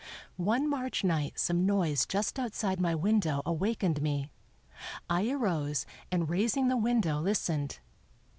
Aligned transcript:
One 0.37 0.67
March 0.67 1.03
night 1.03 1.37
some 1.37 1.63
noise 1.63 2.07
just 2.07 2.39
outside 2.39 2.79
my 2.81 2.95
window 2.95 3.43
awakened 3.45 4.01
me. 4.01 4.31
I 5.07 5.29
arose 5.29 5.85
and 6.11 6.27
raising 6.27 6.69
the 6.69 6.75
window 6.75 7.19
listened. 7.19 7.77